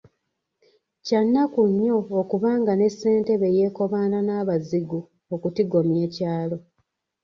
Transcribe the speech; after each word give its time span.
Kya 1.05 1.19
nnaku 1.25 1.59
nnyo 1.71 1.95
okuba 2.21 2.49
nga 2.61 2.73
ne 2.75 2.87
ssentebe 2.93 3.47
yeekobaana 3.57 4.19
n’abazigu 4.23 4.99
okutigomya 5.33 5.99
ekyalo. 6.07 6.57